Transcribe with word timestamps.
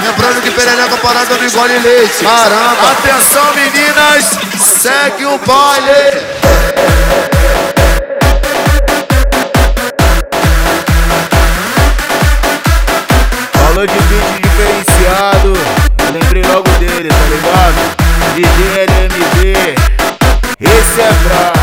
Lembrando 0.00 0.40
que 0.42 0.50
perereca 0.50 0.96
parada 0.96 1.36
não 1.36 1.44
engole 1.44 1.78
leite. 1.80 2.24
Caramba! 2.24 2.90
Atenção, 2.92 3.54
meninas, 3.54 4.38
segue 4.80 5.26
o 5.26 5.38
baile! 5.38 6.22
Falou 13.52 13.86
de 13.86 13.92
beat 13.92 14.40
diferenciado, 14.42 15.52
eu 16.06 16.12
lembrei 16.12 16.42
logo 16.44 16.70
dele, 16.78 17.08
tá 17.10 17.26
ligado? 17.28 18.08
DJ 18.34 18.86
LMB, 18.86 19.76
esse 20.60 21.00
é 21.00 21.12
brabo. 21.24 21.58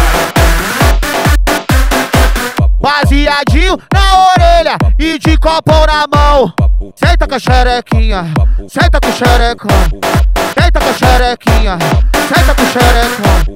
Baseadinho 2.80 3.80
na 3.92 4.28
orelha 4.32 4.78
e 5.00 5.18
de 5.18 5.38
copão 5.38 5.86
na 5.88 6.06
mão. 6.14 6.54
Senta 6.96 7.28
com 7.28 7.36
a 7.36 7.40
xerequinha, 7.40 8.34
senta 8.70 9.00
com 9.02 9.10
o 9.10 9.14
xerecão. 9.14 9.70
Senta 10.58 10.80
com 10.80 10.90
a 10.90 10.94
xerequinha, 10.94 11.78
senta 12.34 12.56
com 12.56 12.64
o 12.64 12.66
xerecão. 12.68 13.56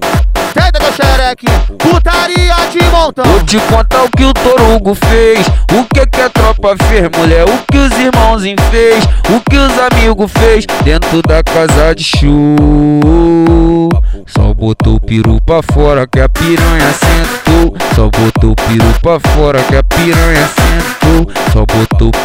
Senta 0.53 0.79
com 0.79 0.87
a 0.87 0.91
xerequinha, 0.91 1.59
putaria 1.77 2.55
de 2.69 2.83
montão. 2.91 3.23
Vou 3.23 3.41
te 3.43 3.57
contar 3.59 4.03
o 4.03 4.09
que 4.09 4.25
o 4.25 4.33
Torugo 4.33 4.93
fez, 4.93 5.47
o 5.71 5.85
que 5.85 6.05
que 6.05 6.21
a 6.21 6.29
tropa 6.29 6.75
fez, 6.89 7.09
mulher, 7.17 7.45
o 7.45 7.57
que 7.71 7.77
os 7.77 7.91
irmãozinhos 7.97 8.63
fez, 8.69 9.05
o 9.29 9.39
que 9.49 9.55
os 9.55 9.79
amigos 9.79 10.31
fez 10.33 10.65
dentro 10.83 11.21
da 11.21 11.41
casa 11.41 11.95
de 11.95 12.03
show. 12.03 13.89
Só 14.27 14.53
botou 14.53 14.95
o 14.95 14.99
peru 14.99 15.39
pra 15.45 15.61
fora 15.73 16.05
que 16.05 16.19
a 16.19 16.27
piranha 16.27 16.91
sentou. 16.93 17.73
Só 17.95 18.09
botou 18.09 18.51
o 18.51 18.55
peru 18.55 18.93
pra 19.01 19.19
fora 19.31 19.63
que 19.63 19.75
a 19.75 19.83
piranha 19.83 20.47
sentou. 20.47 20.68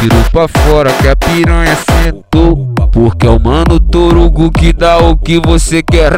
Só 0.05 0.11
botou 0.11 0.21
o 0.21 0.31
peru 0.31 0.31
pra 0.31 0.49
fora 0.49 0.93
que 0.93 1.09
a 1.09 1.17
piranha 1.17 1.77
sentou. 1.77 2.75
Porque 2.93 3.27
é 3.27 3.31
o 3.31 3.41
mano 3.41 3.81
Torugo 3.81 4.51
que 4.51 4.73
dá 4.73 4.99
o 4.99 5.17
que 5.17 5.41
você 5.41 5.83
quer. 5.83 6.13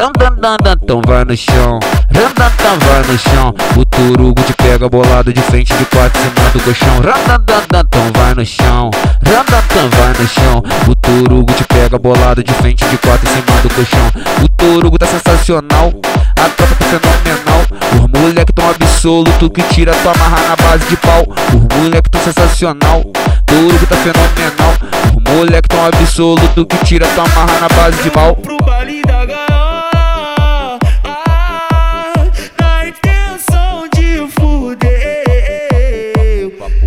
Então 0.82 1.00
vai 1.06 1.24
no 1.24 1.36
chão. 1.36 1.78
Randandan, 2.12 2.78
vai 2.84 3.02
no 3.06 3.18
chão. 3.18 3.54
O 3.76 3.84
Torugo 3.84 4.42
te 4.42 4.52
pega 4.54 4.88
bolado 4.88 5.32
de 5.32 5.40
frente 5.42 5.74
de 5.74 5.84
quatro 5.86 6.20
em 6.20 6.24
cima 6.24 6.50
do 6.50 6.60
colchão. 6.60 6.96
Então 6.98 8.12
vai 8.14 8.34
no 8.34 8.44
chão. 8.44 8.90
Randandan, 9.24 9.88
vai 9.96 10.12
no 10.18 10.28
chão. 10.28 10.62
O 10.88 10.94
Torugo 10.96 11.52
te 11.54 11.64
pega 11.64 11.98
bolado 11.98 12.42
de 12.44 12.52
frente 12.54 12.84
de 12.86 12.98
quatro 12.98 13.26
em 13.26 13.32
cima 13.32 13.60
do 13.62 13.70
colchão. 13.74 14.12
O 14.44 14.48
Torugo 14.48 14.98
tá 14.98 15.06
sensacional. 15.06 15.92
A 16.38 16.48
tropa 16.50 16.74
tá 16.74 16.84
fenomenal. 16.84 17.62
Os 17.94 18.20
moleque 18.20 18.52
tão 18.52 18.68
absoluto 18.68 19.48
que 19.50 19.62
tira 19.62 19.94
tua 20.02 20.12
marra 20.18 20.42
na 20.48 20.56
base 20.56 20.84
de 20.86 20.96
pau. 20.96 21.24
Os 21.48 21.76
moleque 21.78 22.10
tão 22.10 22.20
sensacional 22.20 23.02
duro 23.46 23.78
que 23.78 23.86
tá 23.86 23.96
fenomenal. 23.96 24.74
O 25.14 25.20
moleque 25.30 25.68
tão 25.68 25.86
absoluto 25.86 26.66
que 26.66 26.84
tira 26.84 27.06
tua 27.08 27.26
marra 27.28 27.60
na 27.60 27.68
base 27.68 28.02
de 28.02 28.14
mal. 28.14 28.36
Pro 28.36 28.56
baile 28.58 29.02
da 29.02 29.24
gaiola, 29.24 30.78
ah, 31.04 32.12
na 32.60 32.88
intenção 32.88 33.88
de 33.94 34.26
fuder. 34.38 34.86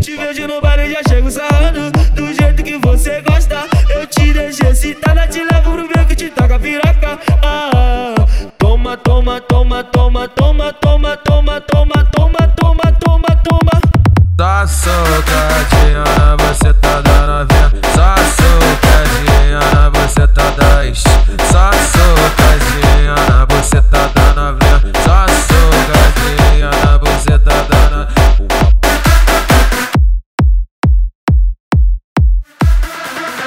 Te 0.02 0.16
vejo 0.16 0.48
no 0.48 0.62
baile 0.62 0.94
já 0.94 1.02
chego 1.08 1.32
sarrando, 1.32 1.92
do 2.14 2.34
jeito 2.34 2.64
que 2.64 2.78
você 2.78 3.22
gosta. 3.22 3.66
Eu 3.90 4.06
te 4.06 4.34
deixo 4.34 4.66
excitada, 4.66 5.28
te 5.28 5.40
levo 5.40 5.72
pro 5.72 5.88
beco 5.88 6.06
que 6.08 6.16
te 6.16 6.30
taca 6.30 6.60
piroca. 6.60 7.20
Ah, 7.44 8.16
toma, 8.58 8.98
toma, 8.98 9.42
toma, 9.42 9.84
toma, 9.84 10.28
toma, 10.28 10.74
toma, 10.74 11.18
toma, 11.18 11.62
toma, 11.62 11.62
toma, 11.62 12.48
toma, 12.56 12.92
toma, 13.00 13.36
toma. 13.44 13.82
Tá. 14.38 14.66